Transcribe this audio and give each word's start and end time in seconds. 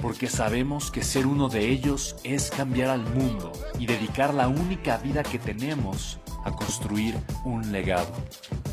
porque 0.00 0.26
sabemos 0.26 0.90
que 0.90 1.02
ser 1.02 1.26
uno 1.26 1.48
de 1.48 1.68
ellos 1.68 2.16
es 2.22 2.50
cambiar 2.50 2.90
al 2.90 3.02
mundo 3.02 3.52
y 3.78 3.86
dedicar 3.86 4.34
la 4.34 4.48
única 4.48 4.98
vida 4.98 5.22
que 5.22 5.38
tenemos 5.38 6.20
a 6.44 6.52
construir 6.52 7.14
un 7.44 7.72
legado. 7.72 8.12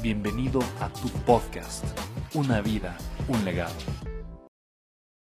Bienvenido 0.01 0.59
a 0.79 0.89
tu 0.89 1.09
podcast, 1.25 1.85
Una 2.33 2.61
vida, 2.61 2.97
un 3.27 3.45
legado. 3.45 3.73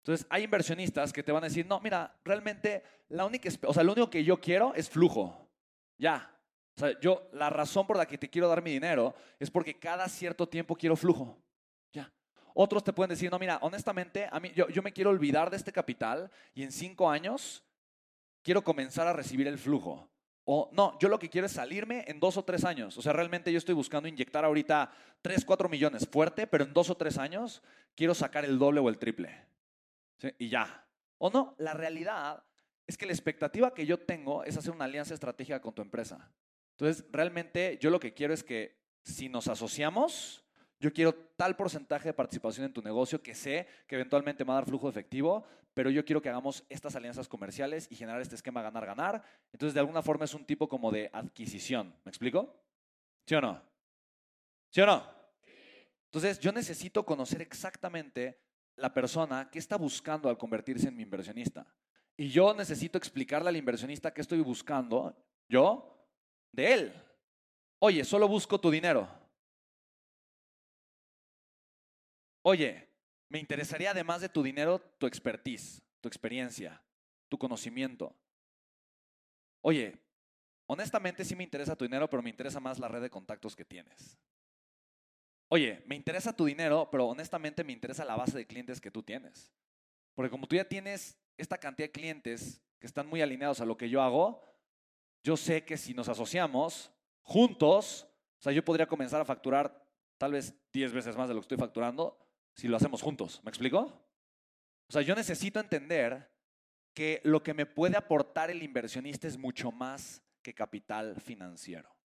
Entonces, 0.04 0.26
hay 0.30 0.44
inversionistas 0.44 1.14
que 1.14 1.22
te 1.22 1.32
van 1.32 1.44
a 1.44 1.48
decir, 1.48 1.66
no, 1.68 1.80
mira, 1.80 2.20
realmente 2.24 2.84
la 3.10 3.26
única, 3.26 3.50
o 3.68 3.74
sea, 3.74 3.84
lo 3.84 3.92
único 3.92 4.10
que 4.10 4.24
yo 4.24 4.40
quiero 4.40 4.74
es 4.74 4.90
flujo. 4.90 5.50
Ya. 5.98 6.36
O 6.78 6.80
sea, 6.80 7.00
yo, 7.00 7.30
la 7.34 7.50
razón 7.50 7.86
por 7.86 7.98
la 7.98 8.08
que 8.08 8.18
te 8.18 8.30
quiero 8.30 8.48
dar 8.48 8.64
mi 8.64 8.72
dinero 8.72 9.14
es 9.40 9.52
porque 9.52 9.78
cada 9.78 10.08
cierto 10.10 10.48
tiempo 10.48 10.76
quiero 10.76 10.96
flujo. 10.96 11.38
Otros 12.54 12.84
te 12.84 12.94
pueden 12.94 13.10
decir, 13.10 13.32
no, 13.32 13.40
mira, 13.40 13.60
honestamente, 13.62 14.28
a 14.32 14.40
mí, 14.40 14.52
yo, 14.56 14.68
yo 14.70 14.82
me 14.82 14.94
quiero 14.94 15.10
olvidar 15.10 15.50
de 15.50 15.58
este 15.58 15.72
capital 15.72 16.30
y 16.54 16.64
en 16.64 16.72
cinco 16.72 17.10
años 17.10 17.64
quiero 18.42 18.64
comenzar 18.64 19.08
a 19.08 19.14
recibir 19.14 19.48
el 19.48 19.58
flujo. 19.58 20.10
O 20.44 20.70
no, 20.74 20.98
yo 21.00 21.08
lo 21.08 21.20
que 21.20 21.30
quiero 21.30 21.46
es 21.46 21.54
salirme 21.54 22.04
en 22.08 22.20
dos 22.20 22.36
o 22.38 22.44
tres 22.44 22.66
años. 22.66 22.98
O 22.98 23.02
sea, 23.02 23.14
realmente 23.14 23.52
yo 23.52 23.58
estoy 23.58 23.76
buscando 23.76 24.10
inyectar 24.10 24.44
ahorita 24.44 24.92
tres, 25.22 25.46
cuatro 25.46 25.70
millones 25.70 26.08
fuerte, 26.08 26.48
pero 26.48 26.64
en 26.64 26.74
dos 26.74 26.90
o 26.90 26.98
tres 26.98 27.18
años 27.18 27.62
quiero 27.96 28.14
sacar 28.14 28.44
el 28.44 28.58
doble 28.58 28.80
o 28.80 28.90
el 28.90 28.98
triple. 28.98 29.46
Y 30.38 30.50
ya. 30.50 30.86
O 31.20 31.30
no, 31.30 31.56
la 31.58 31.74
realidad 31.74 32.44
es 32.88 32.98
que 32.98 33.06
la 33.06 33.12
expectativa 33.12 33.74
que 33.74 33.86
yo 33.86 34.00
tengo 34.00 34.44
es 34.44 34.58
hacer 34.58 34.74
una 34.74 34.86
alianza 34.86 35.14
estratégica 35.14 35.62
con 35.62 35.74
tu 35.74 35.82
empresa. 35.82 36.32
Entonces, 36.72 37.06
realmente 37.12 37.78
yo 37.80 37.92
lo 37.92 38.00
que 38.00 38.14
quiero 38.14 38.34
es 38.34 38.44
que 38.44 38.82
si 39.04 39.30
nos 39.30 39.48
asociamos, 39.48 40.44
yo 40.82 40.92
quiero 40.92 41.14
tal 41.14 41.56
porcentaje 41.56 42.10
de 42.10 42.14
participación 42.14 42.66
en 42.66 42.74
tu 42.74 42.82
negocio 42.82 43.22
que 43.22 43.36
sé 43.36 43.68
que 43.88 43.96
eventualmente 43.96 44.44
me 44.44 44.50
va 44.50 44.56
a 44.56 44.62
dar 44.62 44.66
flujo 44.66 44.90
efectivo, 44.90 45.46
pero 45.76 45.92
yo 45.92 46.04
quiero 46.04 46.24
que 46.24 46.30
hagamos 46.30 46.66
estas 46.70 46.96
alianzas 46.96 47.28
comerciales 47.28 47.88
y 47.92 47.96
generar 47.96 48.20
este 48.20 48.34
esquema 48.34 48.64
ganar-ganar. 48.64 49.24
Entonces, 49.54 49.76
de 49.76 49.80
alguna 49.80 50.02
forma 50.02 50.26
es 50.26 50.34
un 50.34 50.44
tipo 50.44 50.68
como 50.68 50.92
de 50.92 51.12
adquisición. 51.14 51.94
¿Me 52.04 52.10
explico? 52.10 52.56
¿Sí 53.28 53.36
o 53.36 53.42
no? 53.42 53.62
¿Sí 54.72 54.82
o 54.82 54.88
no? 54.88 55.08
Entonces, 56.06 56.40
yo 56.40 56.52
necesito 56.52 57.06
conocer 57.06 57.44
exactamente 57.44 58.42
la 58.76 58.92
persona 58.92 59.52
que 59.52 59.60
está 59.60 59.78
buscando 59.78 60.30
al 60.30 60.38
convertirse 60.38 60.88
en 60.88 60.96
mi 60.96 61.04
inversionista. 61.04 61.66
Y 62.18 62.30
yo 62.30 62.56
necesito 62.56 62.98
explicarle 62.98 63.50
al 63.50 63.56
inversionista 63.56 64.12
qué 64.12 64.22
estoy 64.22 64.42
buscando, 64.42 65.16
yo, 65.48 66.08
de 66.52 66.74
él. 66.74 66.94
Oye, 67.78 68.04
solo 68.04 68.28
busco 68.28 68.60
tu 68.60 68.72
dinero. 68.72 69.21
Oye, 72.44 72.90
me 73.30 73.40
interesaría 73.40 73.92
además 73.92 74.22
de 74.22 74.30
tu 74.30 74.42
dinero, 74.44 74.80
tu 74.98 75.06
expertise, 75.06 75.82
tu 76.02 76.08
experiencia, 76.08 76.84
tu 77.30 77.38
conocimiento. 77.38 78.16
Oye, 79.62 80.02
honestamente 80.66 81.24
sí 81.24 81.36
me 81.36 81.44
interesa 81.44 81.76
tu 81.76 81.86
dinero, 81.86 82.10
pero 82.10 82.24
me 82.24 82.30
interesa 82.30 82.60
más 82.60 82.80
la 82.80 82.88
red 82.88 83.02
de 83.02 83.10
contactos 83.10 83.56
que 83.56 83.64
tienes. 83.64 84.18
Oye, 85.50 85.84
me 85.86 85.96
interesa 85.96 86.36
tu 86.36 86.46
dinero, 86.46 86.90
pero 86.92 87.08
honestamente 87.08 87.64
me 87.64 87.74
interesa 87.74 88.06
la 88.06 88.16
base 88.16 88.38
de 88.38 88.48
clientes 88.48 88.82
que 88.82 88.90
tú 88.90 89.04
tienes. 89.04 89.54
Porque 90.16 90.30
como 90.30 90.48
tú 90.48 90.56
ya 90.56 90.68
tienes 90.68 91.18
esta 91.38 91.58
cantidad 91.58 91.88
de 91.88 91.92
clientes 91.92 92.62
que 92.80 92.88
están 92.88 93.08
muy 93.08 93.22
alineados 93.22 93.62
a 93.62 93.66
lo 93.66 93.78
que 93.78 93.90
yo 93.90 94.02
hago, 94.02 94.44
yo 95.24 95.38
sé 95.38 95.64
que 95.64 95.78
si 95.78 95.94
nos 95.94 96.10
asociamos 96.10 96.92
juntos, 97.22 98.08
o 98.40 98.42
sea, 98.42 98.52
yo 98.52 98.66
podría 98.66 98.88
comenzar 98.88 99.22
a 99.22 99.26
facturar 99.26 99.88
tal 100.18 100.34
vez 100.34 100.56
10 100.74 100.92
veces 100.92 101.16
más 101.16 101.28
de 101.28 101.36
lo 101.36 101.42
que 101.42 101.46
estoy 101.46 101.58
facturando 101.58 102.18
si 102.56 102.68
lo 102.68 102.78
hacemos 102.78 103.02
juntos. 103.02 103.42
¿Me 103.44 103.50
explico? 103.50 103.80
O 104.88 104.92
sea, 104.92 105.02
yo 105.02 105.16
necesito 105.16 105.60
entender 105.60 106.30
que 106.94 107.22
lo 107.24 107.42
que 107.42 107.54
me 107.54 107.66
puede 107.66 107.98
aportar 107.98 108.50
el 108.52 108.64
inversionista 108.64 109.28
es 109.28 109.38
mucho 109.38 109.72
más 109.72 110.22
que 110.42 110.54
capital 110.54 111.20
financiero. 111.22 111.96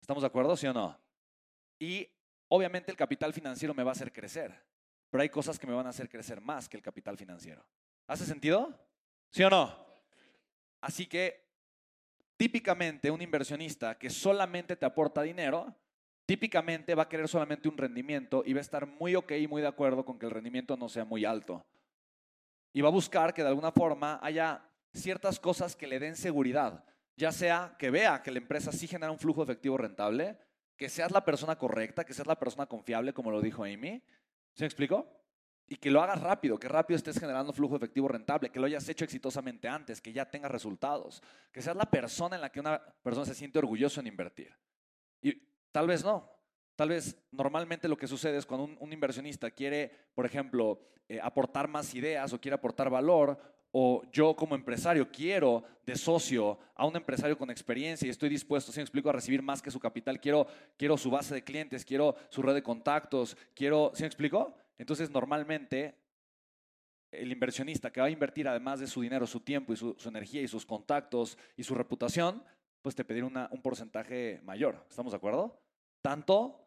¿Estamos 0.00 0.22
de 0.22 0.28
acuerdo, 0.28 0.56
sí 0.56 0.66
o 0.66 0.72
no? 0.72 0.98
Y 1.78 2.08
obviamente 2.48 2.90
el 2.90 2.96
capital 2.96 3.32
financiero 3.32 3.74
me 3.74 3.82
va 3.82 3.90
a 3.90 3.92
hacer 3.92 4.12
crecer, 4.12 4.54
pero 5.10 5.22
hay 5.22 5.28
cosas 5.28 5.58
que 5.58 5.66
me 5.66 5.74
van 5.74 5.86
a 5.86 5.90
hacer 5.90 6.08
crecer 6.08 6.40
más 6.40 6.68
que 6.68 6.76
el 6.76 6.82
capital 6.82 7.16
financiero. 7.16 7.66
¿Hace 8.06 8.24
sentido? 8.24 8.78
¿Sí 9.30 9.42
o 9.42 9.50
no? 9.50 9.86
Así 10.80 11.06
que 11.06 11.44
típicamente 12.36 13.10
un 13.10 13.22
inversionista 13.22 13.98
que 13.98 14.10
solamente 14.10 14.76
te 14.76 14.86
aporta 14.86 15.22
dinero 15.22 15.74
típicamente 16.26 16.94
va 16.94 17.04
a 17.04 17.08
querer 17.08 17.28
solamente 17.28 17.68
un 17.68 17.78
rendimiento 17.78 18.42
y 18.44 18.52
va 18.52 18.58
a 18.58 18.62
estar 18.62 18.86
muy 18.86 19.14
ok 19.14 19.32
y 19.32 19.46
muy 19.46 19.62
de 19.62 19.68
acuerdo 19.68 20.04
con 20.04 20.18
que 20.18 20.26
el 20.26 20.32
rendimiento 20.32 20.76
no 20.76 20.88
sea 20.88 21.04
muy 21.04 21.24
alto. 21.24 21.64
Y 22.72 22.82
va 22.82 22.88
a 22.88 22.92
buscar 22.92 23.32
que 23.32 23.42
de 23.42 23.48
alguna 23.48 23.72
forma 23.72 24.18
haya 24.22 24.62
ciertas 24.92 25.38
cosas 25.38 25.76
que 25.76 25.86
le 25.86 25.98
den 25.98 26.16
seguridad, 26.16 26.84
ya 27.16 27.32
sea 27.32 27.76
que 27.78 27.90
vea 27.90 28.22
que 28.22 28.30
la 28.30 28.38
empresa 28.38 28.72
sí 28.72 28.86
genera 28.86 29.12
un 29.12 29.18
flujo 29.18 29.42
efectivo 29.42 29.78
rentable, 29.78 30.36
que 30.76 30.88
seas 30.88 31.10
la 31.12 31.24
persona 31.24 31.56
correcta, 31.56 32.04
que 32.04 32.12
seas 32.12 32.26
la 32.26 32.38
persona 32.38 32.66
confiable, 32.66 33.14
como 33.14 33.30
lo 33.30 33.40
dijo 33.40 33.64
Amy. 33.64 34.02
¿Se 34.52 34.66
explicó? 34.66 35.10
Y 35.68 35.76
que 35.76 35.90
lo 35.90 36.02
hagas 36.02 36.20
rápido, 36.20 36.58
que 36.58 36.68
rápido 36.68 36.96
estés 36.96 37.18
generando 37.18 37.52
flujo 37.52 37.76
efectivo 37.76 38.08
rentable, 38.08 38.50
que 38.50 38.60
lo 38.60 38.66
hayas 38.66 38.88
hecho 38.88 39.04
exitosamente 39.04 39.68
antes, 39.68 40.00
que 40.00 40.12
ya 40.12 40.30
tengas 40.30 40.50
resultados, 40.50 41.22
que 41.50 41.62
seas 41.62 41.76
la 41.76 41.86
persona 41.86 42.36
en 42.36 42.42
la 42.42 42.50
que 42.50 42.60
una 42.60 42.80
persona 43.02 43.26
se 43.26 43.34
siente 43.34 43.58
orgulloso 43.58 44.00
en 44.00 44.06
invertir. 44.06 44.54
Tal 45.76 45.88
vez 45.88 46.02
no. 46.02 46.26
Tal 46.74 46.88
vez 46.88 47.22
normalmente 47.32 47.86
lo 47.86 47.98
que 47.98 48.06
sucede 48.06 48.38
es 48.38 48.46
cuando 48.46 48.74
un, 48.80 48.92
inversionista 48.94 49.50
quiere, 49.50 49.92
por 50.14 50.24
ejemplo, 50.24 50.80
eh, 51.06 51.20
aportar 51.22 51.68
más 51.68 51.94
ideas 51.94 52.32
o 52.32 52.40
quiere 52.40 52.54
aportar 52.54 52.88
valor, 52.88 53.38
o 53.72 54.02
yo 54.10 54.34
como 54.34 54.54
empresario 54.54 55.12
quiero 55.12 55.64
de 55.84 55.94
socio 55.94 56.58
a 56.74 56.86
un 56.86 56.96
empresario 56.96 57.36
con 57.36 57.50
experiencia 57.50 58.06
y 58.06 58.08
estoy 58.08 58.30
dispuesto, 58.30 58.72
si 58.72 58.78
me 58.78 58.84
explico, 58.84 59.10
a 59.10 59.12
recibir 59.12 59.42
más 59.42 59.60
que 59.60 59.70
su 59.70 59.78
capital, 59.78 60.18
quiero, 60.18 60.46
quiero 60.78 60.96
su 60.96 61.10
base 61.10 61.34
de 61.34 61.44
clientes, 61.44 61.84
quiero 61.84 62.16
su 62.30 62.40
red 62.40 62.54
de 62.54 62.62
contactos, 62.62 63.36
quiero, 63.54 63.92
¿sí 63.92 64.02
me 64.02 64.06
explico? 64.06 64.54
Entonces 64.78 65.10
normalmente 65.10 65.94
el 67.10 67.30
inversionista 67.30 67.92
que 67.92 68.00
va 68.00 68.06
a 68.06 68.10
invertir 68.10 68.48
además 68.48 68.80
de 68.80 68.86
su 68.86 69.02
dinero, 69.02 69.26
su 69.26 69.40
tiempo 69.40 69.74
y 69.74 69.76
su, 69.76 69.94
energía 70.06 70.40
y 70.40 70.48
sus 70.48 70.64
contactos 70.64 71.36
y 71.54 71.64
su 71.64 71.74
reputación, 71.74 72.42
pues 72.80 72.94
te 72.94 73.04
pedir 73.04 73.24
un 73.24 73.60
porcentaje 73.62 74.40
mayor. 74.42 74.82
¿Estamos 74.88 75.12
de 75.12 75.18
acuerdo? 75.18 75.65
Tanto, 76.06 76.64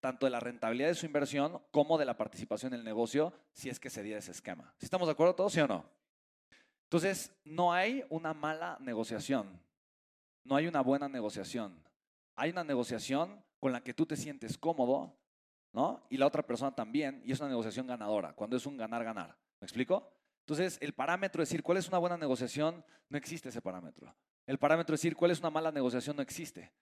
tanto 0.00 0.26
de 0.26 0.30
la 0.30 0.40
rentabilidad 0.40 0.88
de 0.88 0.96
su 0.96 1.06
inversión 1.06 1.62
como 1.70 1.96
de 1.96 2.04
la 2.04 2.16
participación 2.16 2.74
en 2.74 2.80
el 2.80 2.84
negocio, 2.84 3.32
si 3.52 3.68
es 3.68 3.78
que 3.78 3.88
se 3.88 4.02
diera 4.02 4.18
ese 4.18 4.32
esquema. 4.32 4.74
¿Sí 4.78 4.86
estamos 4.86 5.06
de 5.06 5.12
acuerdo 5.12 5.36
todos, 5.36 5.52
sí 5.52 5.60
o 5.60 5.68
no? 5.68 5.88
Entonces, 6.82 7.32
no 7.44 7.72
hay 7.72 8.04
una 8.08 8.34
mala 8.34 8.76
negociación, 8.80 9.60
no 10.42 10.56
hay 10.56 10.66
una 10.66 10.80
buena 10.80 11.08
negociación. 11.08 11.80
Hay 12.34 12.50
una 12.50 12.64
negociación 12.64 13.44
con 13.60 13.70
la 13.70 13.80
que 13.80 13.94
tú 13.94 14.06
te 14.06 14.16
sientes 14.16 14.58
cómodo, 14.58 15.16
¿no? 15.72 16.04
Y 16.10 16.16
la 16.16 16.26
otra 16.26 16.42
persona 16.42 16.74
también, 16.74 17.22
y 17.24 17.30
es 17.30 17.38
una 17.38 17.50
negociación 17.50 17.86
ganadora, 17.86 18.32
cuando 18.32 18.56
es 18.56 18.66
un 18.66 18.76
ganar-ganar. 18.76 19.36
¿Me 19.60 19.66
explico? 19.66 20.10
Entonces, 20.40 20.78
el 20.80 20.94
parámetro 20.94 21.38
de 21.38 21.44
decir 21.44 21.62
cuál 21.62 21.78
es 21.78 21.86
una 21.86 21.98
buena 21.98 22.16
negociación, 22.16 22.84
no 23.08 23.16
existe 23.16 23.50
ese 23.50 23.62
parámetro. 23.62 24.12
El 24.46 24.58
parámetro 24.58 24.94
de 24.94 24.98
decir 24.98 25.14
cuál 25.14 25.30
es 25.30 25.38
una 25.38 25.50
mala 25.50 25.70
negociación 25.70 26.16
no 26.16 26.22
existe. 26.22 26.72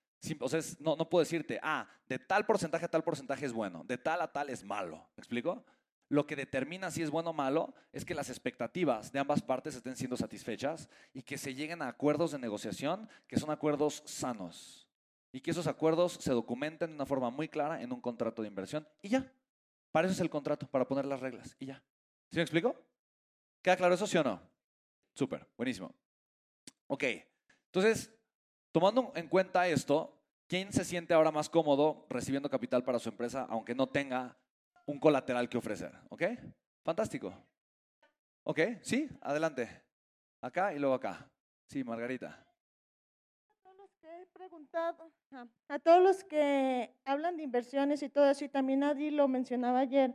O 0.40 0.48
sea, 0.48 0.60
no, 0.78 0.96
no 0.96 1.08
puedo 1.08 1.24
decirte, 1.24 1.58
ah, 1.62 1.88
de 2.08 2.18
tal 2.18 2.46
porcentaje 2.46 2.84
a 2.84 2.88
tal 2.88 3.02
porcentaje 3.02 3.44
es 3.44 3.52
bueno, 3.52 3.84
de 3.84 3.98
tal 3.98 4.20
a 4.20 4.32
tal 4.32 4.50
es 4.50 4.64
malo. 4.64 5.10
¿Me 5.16 5.20
explico? 5.20 5.64
lo 6.12 6.26
que 6.26 6.36
determina 6.36 6.90
si 6.90 7.02
es 7.02 7.08
bueno 7.08 7.30
o 7.30 7.32
malo 7.32 7.72
es 7.90 8.04
que 8.04 8.14
las 8.14 8.28
expectativas 8.28 9.12
de 9.12 9.18
ambas 9.18 9.40
partes 9.40 9.74
estén 9.74 9.96
siendo 9.96 10.14
satisfechas 10.14 10.90
y 11.14 11.22
que 11.22 11.38
se 11.38 11.54
lleguen 11.54 11.80
a 11.80 11.88
acuerdos 11.88 12.32
de 12.32 12.38
negociación 12.38 13.08
que 13.26 13.38
son 13.38 13.50
acuerdos 13.50 14.02
sanos. 14.04 14.86
Y 15.32 15.40
que 15.40 15.52
esos 15.52 15.66
acuerdos 15.66 16.18
se 16.20 16.32
documenten 16.32 16.90
de 16.90 16.96
una 16.96 17.06
forma 17.06 17.30
muy 17.30 17.48
clara 17.48 17.80
en 17.80 17.94
un 17.94 18.02
contrato 18.02 18.42
de 18.42 18.48
inversión. 18.48 18.86
Y 19.00 19.08
ya. 19.08 19.32
Para 19.90 20.06
eso 20.06 20.12
es 20.12 20.20
el 20.20 20.28
contrato, 20.28 20.66
para 20.66 20.86
poner 20.86 21.06
las 21.06 21.20
reglas. 21.20 21.56
Y 21.58 21.64
ya. 21.64 21.82
¿Sí 22.30 22.36
me 22.36 22.42
explico? 22.42 22.76
¿Queda 23.62 23.78
claro 23.78 23.94
eso, 23.94 24.06
sí 24.06 24.18
o 24.18 24.22
no? 24.22 24.38
Súper, 25.14 25.48
buenísimo. 25.56 25.94
Ok, 26.88 27.04
entonces, 27.64 28.14
tomando 28.72 29.12
en 29.14 29.28
cuenta 29.28 29.68
esto, 29.68 30.18
¿quién 30.48 30.72
se 30.72 30.84
siente 30.84 31.14
ahora 31.14 31.30
más 31.30 31.48
cómodo 31.48 32.06
recibiendo 32.08 32.50
capital 32.50 32.82
para 32.82 32.98
su 32.98 33.10
empresa 33.10 33.46
aunque 33.48 33.74
no 33.74 33.88
tenga 33.88 34.36
un 34.86 34.98
colateral 34.98 35.48
que 35.48 35.58
ofrecer? 35.58 35.92
¿Ok? 36.08 36.22
Fantástico. 36.84 37.32
Ok, 38.44 38.58
sí, 38.80 39.08
adelante. 39.20 39.68
Acá 40.40 40.74
y 40.74 40.78
luego 40.78 40.94
acá. 40.94 41.30
Sí, 41.68 41.84
Margarita. 41.84 42.44
A 43.48 43.54
todos 43.62 43.76
los 43.76 43.94
que 44.00 44.22
he 44.22 44.26
preguntado, 44.26 45.12
a 45.68 45.78
todos 45.78 46.02
los 46.02 46.24
que 46.24 46.92
hablan 47.04 47.36
de 47.36 47.44
inversiones 47.44 48.02
y 48.02 48.08
todo 48.08 48.28
eso, 48.28 48.44
y 48.44 48.48
también 48.48 48.82
Adi 48.82 49.10
lo 49.10 49.28
mencionaba 49.28 49.78
ayer, 49.78 50.14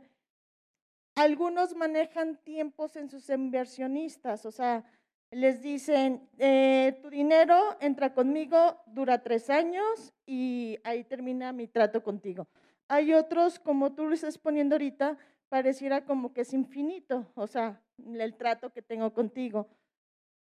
algunos 1.14 1.74
manejan 1.74 2.36
tiempos 2.44 2.94
en 2.96 3.08
sus 3.08 3.28
inversionistas, 3.30 4.46
o 4.46 4.52
sea, 4.52 4.84
les 5.30 5.62
dicen, 5.62 6.28
eh, 6.38 6.98
tu 7.02 7.10
dinero 7.10 7.76
entra 7.80 8.14
conmigo, 8.14 8.80
dura 8.86 9.22
tres 9.22 9.50
años 9.50 10.14
y 10.26 10.78
ahí 10.84 11.04
termina 11.04 11.52
mi 11.52 11.68
trato 11.68 12.02
contigo. 12.02 12.48
Hay 12.88 13.12
otros, 13.12 13.58
como 13.58 13.92
tú 13.94 14.06
lo 14.06 14.14
estás 14.14 14.38
poniendo 14.38 14.74
ahorita, 14.76 15.18
pareciera 15.48 16.04
como 16.04 16.32
que 16.32 16.42
es 16.42 16.52
infinito, 16.54 17.30
o 17.34 17.46
sea, 17.46 17.82
el 17.98 18.36
trato 18.36 18.70
que 18.72 18.82
tengo 18.82 19.12
contigo. 19.12 19.68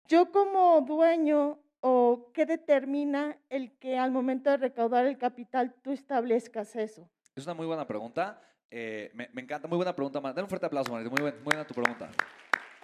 Yo 0.08 0.32
como 0.32 0.80
dueño, 0.80 1.58
¿o 1.80 2.30
qué 2.32 2.46
determina 2.46 3.38
el 3.48 3.72
que 3.78 3.98
al 3.98 4.10
momento 4.10 4.50
de 4.50 4.56
recaudar 4.56 5.06
el 5.06 5.18
capital 5.18 5.74
tú 5.82 5.92
establezcas 5.92 6.74
eso? 6.76 7.08
Es 7.36 7.44
una 7.44 7.54
muy 7.54 7.66
buena 7.66 7.86
pregunta. 7.86 8.40
Eh, 8.70 9.10
me, 9.14 9.28
encanta, 9.36 9.68
muy 9.68 9.76
buena 9.76 9.94
pregunta. 9.94 10.20
Dale 10.20 10.42
un 10.42 10.48
fuerte 10.48 10.66
aplauso, 10.66 10.92
Marita. 10.92 11.10
Muy, 11.10 11.22
muy 11.22 11.40
buena 11.42 11.66
tu 11.66 11.74
pregunta. 11.74 12.10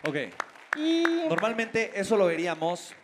Ok. 0.06 0.16
Normalmente 1.28 1.98
eso 1.98 2.16
lo 2.16 2.26
veríamos 2.26 2.94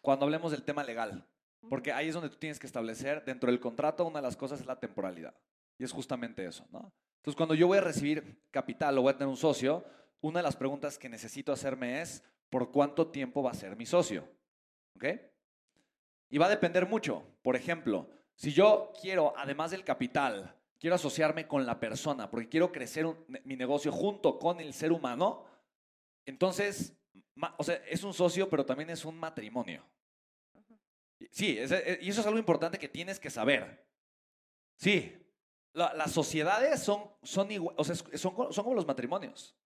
cuando 0.00 0.24
hablemos 0.24 0.50
del 0.50 0.62
tema 0.62 0.82
legal, 0.82 1.26
porque 1.68 1.92
ahí 1.92 2.08
es 2.08 2.14
donde 2.14 2.30
tú 2.30 2.36
tienes 2.36 2.58
que 2.58 2.66
establecer 2.66 3.24
dentro 3.24 3.50
del 3.50 3.60
contrato 3.60 4.04
una 4.04 4.18
de 4.20 4.26
las 4.26 4.36
cosas 4.36 4.60
es 4.60 4.66
la 4.66 4.80
temporalidad. 4.80 5.34
Y 5.78 5.84
es 5.84 5.92
justamente 5.92 6.44
eso, 6.44 6.66
¿no? 6.70 6.92
Entonces, 7.16 7.36
cuando 7.36 7.54
yo 7.54 7.68
voy 7.68 7.78
a 7.78 7.82
recibir 7.82 8.42
capital 8.50 8.98
o 8.98 9.02
voy 9.02 9.10
a 9.10 9.16
tener 9.16 9.28
un 9.28 9.36
socio, 9.36 9.84
una 10.20 10.40
de 10.40 10.42
las 10.42 10.56
preguntas 10.56 10.98
que 10.98 11.08
necesito 11.08 11.52
hacerme 11.52 12.02
es, 12.02 12.24
¿por 12.50 12.72
cuánto 12.72 13.08
tiempo 13.08 13.42
va 13.42 13.52
a 13.52 13.54
ser 13.54 13.76
mi 13.76 13.86
socio? 13.86 14.28
¿Ok? 14.96 15.04
Y 16.30 16.38
va 16.38 16.46
a 16.46 16.50
depender 16.50 16.86
mucho. 16.88 17.24
Por 17.42 17.54
ejemplo, 17.54 18.08
si 18.34 18.52
yo 18.52 18.92
quiero, 19.00 19.34
además 19.36 19.70
del 19.70 19.84
capital, 19.84 20.56
quiero 20.80 20.96
asociarme 20.96 21.46
con 21.46 21.64
la 21.64 21.78
persona, 21.78 22.28
porque 22.28 22.48
quiero 22.48 22.72
crecer 22.72 23.06
mi 23.44 23.56
negocio 23.56 23.92
junto 23.92 24.38
con 24.38 24.60
el 24.60 24.74
ser 24.74 24.90
humano, 24.90 25.44
entonces, 26.26 26.96
o 27.58 27.64
sea, 27.64 27.76
es 27.88 28.02
un 28.02 28.14
socio, 28.14 28.48
pero 28.48 28.64
también 28.64 28.90
es 28.90 29.04
un 29.04 29.18
matrimonio. 29.18 29.84
Sí, 31.30 31.58
e, 31.58 31.98
y 32.02 32.10
eso 32.10 32.20
es 32.20 32.26
algo 32.26 32.38
importante 32.38 32.78
que 32.78 32.88
tienes 32.88 33.20
que 33.20 33.30
saber. 33.30 33.86
Sí, 34.76 35.16
las 35.72 36.12
sociedades 36.12 36.82
son, 36.82 37.10
son, 37.22 37.48
o 37.76 37.84
sea, 37.84 37.94
son, 37.94 38.52
son, 38.52 38.64
como 38.64 38.74
los 38.74 38.86
matrimonios, 38.86 39.56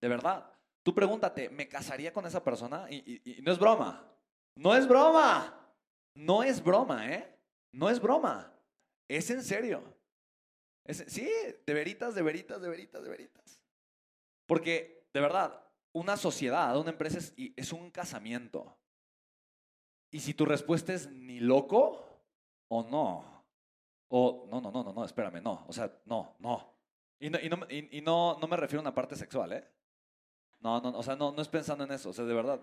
de 0.00 0.08
verdad. 0.08 0.52
Tú 0.82 0.94
pregúntate, 0.94 1.50
¿me 1.50 1.68
casaría 1.68 2.12
con 2.12 2.24
esa 2.26 2.42
persona? 2.42 2.86
y 2.90 3.40
no 3.42 3.52
es 3.52 3.58
broma, 3.58 4.10
no 4.54 4.74
es 4.74 4.88
broma, 4.88 5.74
no 6.14 6.42
es 6.42 6.62
broma, 6.62 7.12
¿eh? 7.12 7.36
No 7.72 7.90
es 7.90 8.00
broma, 8.00 8.52
es 9.08 9.30
en 9.30 9.42
serio 9.42 10.00
sí, 10.94 11.28
de 11.66 11.74
veritas, 11.74 12.14
de 12.14 12.22
veritas, 12.22 12.60
de 12.60 12.68
veritas, 12.68 13.02
de 13.02 13.10
veritas. 13.10 13.60
Porque, 14.46 15.06
de 15.12 15.20
verdad, 15.20 15.64
una 15.92 16.16
sociedad, 16.16 16.76
una 16.78 16.90
empresa 16.90 17.18
es, 17.18 17.34
es 17.36 17.72
un 17.72 17.90
casamiento. 17.90 18.76
Y 20.10 20.20
si 20.20 20.34
tu 20.34 20.44
respuesta 20.44 20.92
es 20.92 21.10
ni 21.10 21.40
loco 21.40 22.04
o 22.68 22.82
no, 22.82 23.44
o 24.08 24.48
no, 24.50 24.60
no, 24.60 24.70
no, 24.70 24.84
no, 24.84 24.92
no, 24.92 25.04
espérame, 25.04 25.42
no, 25.42 25.64
o 25.68 25.72
sea, 25.72 25.92
no, 26.06 26.34
no. 26.38 26.74
Y 27.18 27.30
no, 27.30 27.38
y 27.38 27.48
no, 27.48 27.58
y, 27.68 28.00
no, 28.00 28.38
no 28.40 28.48
me 28.48 28.56
refiero 28.56 28.80
a 28.80 28.82
una 28.82 28.94
parte 28.94 29.14
sexual, 29.14 29.52
¿eh? 29.52 29.68
No, 30.60 30.80
no, 30.80 30.98
o 30.98 31.02
sea, 31.02 31.16
no, 31.16 31.32
no 31.32 31.42
es 31.42 31.48
pensando 31.48 31.84
en 31.84 31.92
eso, 31.92 32.10
o 32.10 32.12
sea, 32.12 32.24
de 32.24 32.34
verdad. 32.34 32.60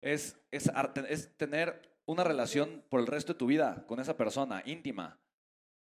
Es, 0.00 0.36
es, 0.50 0.70
es 1.08 1.36
tener 1.36 2.00
una 2.06 2.24
relación 2.24 2.82
por 2.88 3.00
el 3.00 3.06
resto 3.06 3.34
de 3.34 3.38
tu 3.38 3.46
vida 3.46 3.84
con 3.86 4.00
esa 4.00 4.16
persona 4.16 4.62
íntima, 4.66 5.20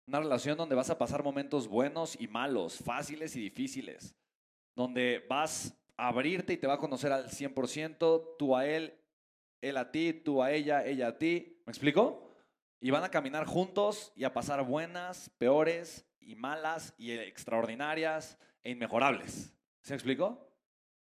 una 0.07 0.21
relación 0.21 0.57
donde 0.57 0.77
vas 0.77 0.89
a 0.89 0.99
pasar 0.99 1.25
momentos 1.25 1.67
buenos 1.69 2.19
y 2.21 2.29
malos, 2.29 2.79
fáciles 2.79 3.35
y 3.37 3.41
difíciles. 3.41 4.15
Donde 4.75 5.25
vas 5.29 5.77
abrirte 5.97 6.53
y 6.53 6.57
te 6.57 6.67
va 6.67 6.75
a 6.75 6.79
conocer 6.79 7.13
al 7.13 7.31
100%, 7.31 8.37
tú 8.39 8.57
a 8.57 8.67
él, 8.67 8.99
él 9.61 9.77
a 9.77 9.91
ti, 9.91 10.13
tú 10.13 10.43
a 10.43 10.53
ella, 10.53 10.85
ella 10.85 11.09
a 11.09 11.19
ti. 11.19 11.63
¿Me 11.67 11.71
explico? 11.71 12.31
Y 12.81 12.91
van 12.91 13.05
a 13.05 13.11
caminar 13.11 13.47
juntos 13.47 14.13
y 14.15 14.25
a 14.25 14.33
pasar 14.33 14.65
buenas, 14.65 15.31
peores 15.39 16.07
y 16.21 16.35
malas 16.35 16.95
y 16.99 17.13
extraordinarias 17.13 18.39
e 18.63 18.71
inmejorables. 18.71 19.55
¿Se 19.83 19.93
me 19.93 19.97
explico? 19.97 20.47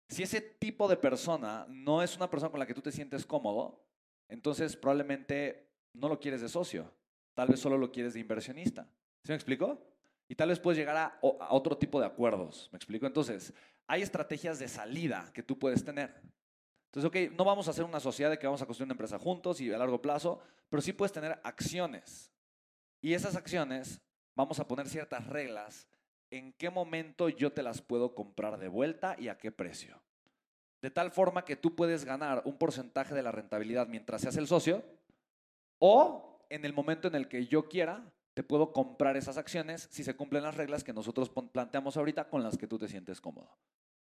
Si 0.09 0.23
ese 0.23 0.41
tipo 0.41 0.87
de 0.87 0.97
persona 0.97 1.65
no 1.69 2.03
es 2.03 2.15
una 2.15 2.29
persona 2.29 2.51
con 2.51 2.59
la 2.59 2.67
que 2.67 2.73
tú 2.73 2.81
te 2.81 2.91
sientes 2.91 3.25
cómodo, 3.25 3.83
entonces 4.29 4.75
probablemente 4.75 5.71
no 5.93 6.09
lo 6.09 6.19
quieres 6.19 6.41
de 6.41 6.49
socio. 6.49 6.93
Tal 7.33 7.47
vez 7.47 7.59
solo 7.59 7.77
lo 7.77 7.91
quieres 7.91 8.13
de 8.13 8.19
inversionista. 8.19 8.87
¿Sí 9.23 9.31
me 9.31 9.35
explico? 9.35 9.92
Y 10.33 10.35
tal 10.35 10.49
vez 10.49 10.59
puedes 10.59 10.79
llegar 10.79 10.97
a, 10.97 11.19
otro 11.21 11.77
tipo 11.77 11.99
de 11.99 12.07
acuerdos. 12.07 12.67
¿Me 12.71 12.77
explico? 12.77 13.05
Entonces, 13.05 13.53
hay 13.85 14.01
estrategias 14.01 14.57
de 14.57 14.67
salida 14.67 15.29
que 15.31 15.43
tú 15.43 15.59
puedes 15.59 15.85
tener. 15.85 16.11
Entonces, 16.85 17.07
ok, 17.07 17.37
no 17.37 17.45
vamos 17.45 17.67
a 17.67 17.69
hacer 17.69 17.85
una 17.85 17.99
sociedad 17.99 18.31
de 18.31 18.39
que 18.39 18.47
vamos 18.47 18.59
a 18.63 18.65
construir 18.65 18.87
una 18.87 18.93
empresa 18.93 19.19
juntos 19.19 19.61
y 19.61 19.71
a 19.71 19.77
largo 19.77 20.01
plazo, 20.01 20.41
pero 20.69 20.81
sí 20.81 20.91
puedes 20.91 21.11
tener 21.11 21.39
acciones. 21.43 22.31
Y 22.99 23.13
esas 23.13 23.35
acciones, 23.35 24.01
vamos 24.33 24.59
a 24.59 24.67
poner 24.67 24.89
ciertas 24.89 25.27
reglas 25.27 25.87
en 26.31 26.51
qué 26.53 26.71
momento 26.71 27.29
yo 27.29 27.53
te 27.53 27.61
las 27.61 27.83
puedo 27.83 28.15
comprar 28.15 28.57
de 28.57 28.69
vuelta 28.69 29.15
y 29.19 29.27
a 29.27 29.37
qué 29.37 29.51
precio. 29.51 30.01
De 30.81 30.89
tal 30.89 31.11
forma 31.11 31.45
que 31.45 31.55
tú 31.55 31.75
puedes 31.75 32.05
ganar 32.05 32.41
un 32.45 32.57
porcentaje 32.57 33.13
de 33.13 33.21
la 33.21 33.31
rentabilidad 33.31 33.85
mientras 33.85 34.21
seas 34.21 34.37
el 34.37 34.47
socio 34.47 34.83
o 35.77 36.43
en 36.49 36.65
el 36.65 36.73
momento 36.73 37.07
en 37.07 37.13
el 37.13 37.27
que 37.27 37.45
yo 37.45 37.69
quiera, 37.69 38.11
te 38.33 38.43
puedo 38.43 38.73
comprar 38.73 39.15
esas 39.15 39.37
acciones 39.37 39.87
si 39.91 40.03
se 40.03 40.15
cumplen 40.15 40.43
las 40.43 40.55
reglas 40.55 40.83
que 40.83 40.93
nosotros 40.93 41.29
planteamos 41.29 41.97
ahorita 41.97 42.29
con 42.29 42.43
las 42.43 42.57
que 42.57 42.67
tú 42.67 42.79
te 42.79 42.87
sientes 42.87 43.21
cómodo. 43.21 43.55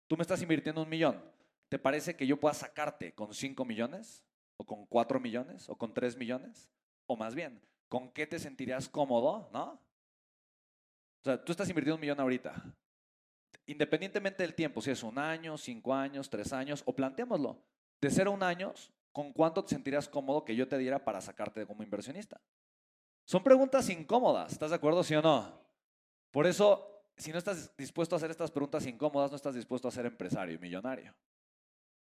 Tú 0.08 0.18
me 0.18 0.24
estás 0.24 0.42
invirtiendo 0.42 0.82
un 0.82 0.90
millón. 0.90 1.24
¿Te 1.70 1.80
parece 1.80 2.16
que 2.16 2.28
yo 2.28 2.40
pueda 2.40 2.54
sacarte 2.54 3.14
con 3.14 3.34
5 3.34 3.66
millones? 3.66 4.24
¿O 4.58 4.66
con 4.66 4.86
4 4.86 5.20
millones? 5.20 5.70
¿O 5.70 5.76
con 5.76 5.94
3 5.94 6.18
millones? 6.18 6.70
O 7.08 7.16
más 7.16 7.36
bien, 7.36 7.62
¿con 7.88 8.12
qué 8.12 8.26
te 8.26 8.40
sentirías 8.40 8.90
cómodo? 8.90 9.50
¿No? 9.54 9.74
O 9.74 11.24
sea, 11.24 11.44
tú 11.44 11.52
estás 11.52 11.70
invirtiendo 11.70 11.96
un 11.96 12.02
millón 12.02 12.20
ahorita. 12.20 12.64
Independientemente 13.68 14.44
del 14.44 14.54
tiempo, 14.54 14.82
si 14.82 14.92
es 14.92 15.02
un 15.02 15.18
año, 15.18 15.58
cinco 15.58 15.94
años, 15.94 16.30
tres 16.30 16.54
años, 16.54 16.84
o 16.86 16.96
planteémoslo, 16.96 17.64
de 18.00 18.12
cero 18.12 18.32
a 18.32 18.34
un 18.36 18.44
año, 18.44 18.74
¿con 19.12 19.34
cuánto 19.34 19.64
te 19.64 19.70
sentirías 19.70 20.08
cómodo 20.08 20.46
que 20.46 20.56
yo 20.56 20.68
te 20.68 20.78
diera 20.78 21.04
para 21.04 21.22
sacarte 21.22 21.66
como 21.66 21.82
inversionista? 21.82 22.40
Son 23.26 23.44
preguntas 23.44 23.90
incómodas, 23.90 24.54
¿estás 24.54 24.70
de 24.70 24.76
acuerdo, 24.76 25.04
sí 25.04 25.16
o 25.16 25.22
no? 25.22 25.60
Por 26.30 26.46
eso, 26.46 27.04
si 27.18 27.32
no 27.32 27.40
estás 27.40 27.76
dispuesto 27.76 28.16
a 28.16 28.18
hacer 28.18 28.30
estas 28.30 28.52
preguntas 28.52 28.86
incómodas, 28.86 29.32
no 29.32 29.36
estás 29.36 29.56
dispuesto 29.56 29.88
a 29.88 29.92
ser 29.92 30.06
empresario 30.06 30.54
y 30.54 30.60
millonario. 30.60 31.16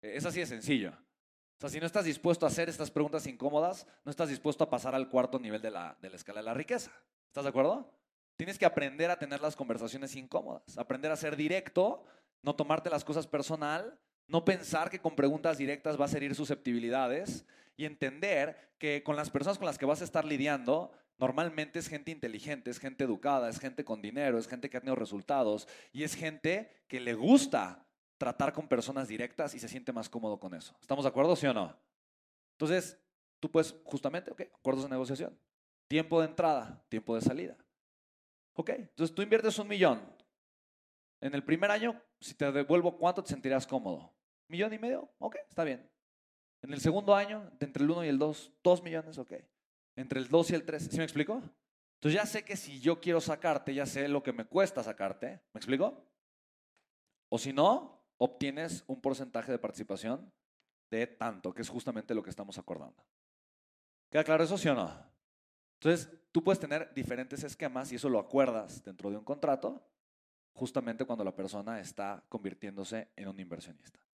E, 0.03 0.17
es 0.17 0.27
así 0.27 0.41
de 0.41 0.47
sencillo. 0.47 0.91
O 0.91 1.61
sea, 1.61 1.71
si 1.71 1.79
no 1.79 1.87
estás 1.87 2.05
dispuesto 2.05 2.45
a 2.45 2.49
hacer 2.49 2.69
estas 2.69 2.91
preguntas 2.91 3.27
incómodas, 3.27 3.87
no 4.05 4.11
estás 4.11 4.29
dispuesto 4.29 4.65
a 4.65 4.71
pasar 4.71 4.95
al 4.95 5.09
cuarto 5.09 5.39
nivel 5.39 5.63
de 5.63 5.71
la, 5.71 5.97
de 6.01 6.11
la 6.11 6.17
escala 6.17 6.41
de 6.41 6.47
la 6.47 6.55
riqueza. 6.55 6.91
¿Estás 7.29 7.45
de 7.45 7.51
acuerdo? 7.51 7.89
Tienes 8.37 8.59
que 8.59 8.67
aprender 8.67 9.11
a 9.11 9.19
tener 9.19 9.41
las 9.41 9.55
conversaciones 9.55 10.17
incómodas, 10.17 10.77
aprender 10.77 11.13
a 11.13 11.17
ser 11.17 11.37
directo, 11.37 12.05
no 12.43 12.57
tomarte 12.57 12.91
las 12.91 13.05
cosas 13.05 13.27
personal 13.27 13.99
no 14.29 14.45
pensar 14.45 14.91
que 14.91 15.01
con 15.01 15.15
preguntas 15.15 15.59
directas 15.59 15.97
vas 15.97 16.15
a 16.15 16.17
herir 16.17 16.35
susceptibilidades 16.35 17.47
y 17.77 17.85
entender 17.85 18.75
que 18.79 19.03
con 19.03 19.17
las 19.17 19.31
personas 19.31 19.59
con 19.59 19.67
las 19.67 19.79
que 19.79 19.87
vas 19.87 20.01
a 20.01 20.05
estar 20.05 20.25
lidiando, 20.25 20.93
normalmente 21.19 21.79
es 21.79 21.89
gente 21.89 22.11
inteligente, 22.11 22.71
es 22.71 22.79
gente 22.79 23.05
educada, 23.05 23.49
es 23.49 23.59
gente 23.59 23.85
con 23.85 24.03
dinero, 24.03 24.39
es 24.39 24.49
gente 24.49 24.69
que 24.69 24.77
ha 24.77 24.81
tenido 24.81 24.97
resultados 24.97 25.69
y 25.93 26.03
es 26.03 26.15
gente 26.15 26.71
que 26.89 27.01
le 27.01 27.15
gusta 27.15 27.87
tratar 28.19 28.53
con 28.53 28.69
personas 28.69 29.09
directas 29.09 29.55
y 29.55 29.59
se 29.59 29.69
siente 29.69 29.93
más 29.93 30.09
cómodo 30.09 30.39
con 30.39 30.55
eso. 30.55 30.75
¿Estamos 30.81 31.05
de 31.05 31.11
acuerdo, 31.11 31.37
sí 31.37 31.47
o 31.47 31.55
no? 31.55 31.77
Entonces, 32.53 32.99
tú 33.41 33.51
puedes 33.51 33.75
justamente, 33.85 34.31
ok, 34.31 34.43
acuerdos 34.55 34.85
de 34.85 34.91
negociación. 34.91 35.39
Tiempo 35.89 36.21
de 36.21 36.29
entrada, 36.29 36.83
tiempo 36.89 37.15
de 37.15 37.21
salida. 37.21 37.57
Ok, 38.55 38.71
entonces 38.71 39.15
tú 39.15 39.23
inviertes 39.23 39.59
un 39.59 39.69
millón. 39.69 40.01
En 41.21 41.35
el 41.35 41.45
primer 41.45 41.71
año, 41.71 42.01
si 42.21 42.35
te 42.35 42.51
devuelvo, 42.51 42.97
¿cuánto 42.97 43.23
te 43.23 43.31
sentirías 43.31 43.67
cómodo? 43.67 44.16
¿Millón 44.49 44.73
y 44.73 44.79
medio? 44.79 45.11
Ok, 45.19 45.37
está 45.49 45.65
bien. 45.65 45.89
En 46.63 46.73
el 46.73 46.81
segundo 46.81 47.15
año, 47.15 47.51
entre 47.61 47.85
el 47.85 47.91
1 47.91 48.05
y 48.05 48.09
el 48.09 48.19
2, 48.19 48.53
2 48.63 48.83
millones, 48.83 49.19
ok. 49.19 49.33
Entre 49.97 50.21
el 50.21 50.29
2 50.29 50.51
y 50.51 50.55
el 50.55 50.65
3, 50.65 50.89
¿sí 50.91 50.99
me 50.99 51.05
explico? 51.05 51.43
Entonces 51.95 52.21
ya 52.21 52.27
sé 52.27 52.45
que 52.45 52.57
si 52.57 52.81
yo 52.81 53.01
quiero 53.01 53.21
sacarte, 53.21 53.75
ya 53.75 53.87
sé 53.87 54.09
lo 54.09 54.23
que 54.23 54.33
me 54.33 54.45
cuesta 54.45 54.83
sacarte, 54.83 55.41
¿me 55.53 55.59
explico? 55.59 56.07
O 57.29 57.39
si 57.39 57.53
no, 57.53 58.05
obtienes 58.19 58.85
un 58.87 59.01
porcentaje 59.01 59.51
de 59.51 59.59
participación 59.59 60.33
de 60.91 61.07
tanto, 61.07 61.53
que 61.53 61.63
es 61.63 61.69
justamente 61.69 62.15
lo 62.15 62.23
que 62.23 62.31
estamos 62.31 62.59
acordando. 62.59 63.05
¿Queda 64.11 64.25
claro 64.25 64.45
eso, 64.45 64.57
sí 64.57 64.69
o 64.69 64.75
no? 64.75 64.91
Entonces, 65.81 66.11
tú 66.33 66.43
puedes 66.45 66.61
tener 66.61 66.93
diferentes 66.95 67.43
esquemas 67.43 67.91
y 67.93 67.97
eso 67.97 68.09
lo 68.09 68.19
acuerdas 68.19 68.83
dentro 68.85 69.11
de 69.11 69.17
un 69.17 69.25
contrato, 69.25 69.85
justamente 70.53 71.05
cuando 71.05 71.25
la 71.25 71.35
persona 71.35 71.81
está 71.81 72.25
convirtiéndose 72.29 73.09
en 73.17 73.29
un 73.29 73.41
inversionista. 73.41 74.01